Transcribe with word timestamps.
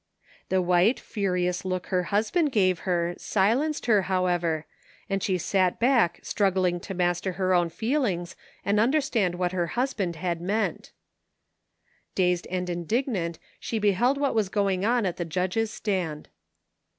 The 0.49 0.63
white, 0.63 0.97
fiu^ious 0.99 1.63
look 1.63 1.85
her 1.93 2.05
husband 2.09 2.51
gave 2.51 2.79
her 2.89 3.13
silenced 3.19 3.85
her, 3.85 4.01
however, 4.09 4.65
and 5.07 5.21
she 5.21 5.37
sat 5.37 5.79
back 5.79 6.19
struggling 6.23 6.79
to 6.79 6.95
master 6.95 7.33
her 7.33 7.53
own 7.53 7.69
feelings 7.69 8.35
and 8.65 8.79
understand 8.79 9.35
what 9.35 9.51
her 9.51 9.67
hus 9.77 9.93
band 9.93 10.15
had 10.15 10.41
meant 10.41 10.91
Dazed 12.15 12.47
and 12.49 12.67
indignant 12.67 13.37
she 13.59 13.77
beheld 13.77 14.17
what 14.17 14.33
was 14.33 14.49
going 14.49 14.83
on 14.83 15.05
at 15.05 15.17
the 15.17 15.23
judges' 15.23 15.69
stand. 15.69 16.29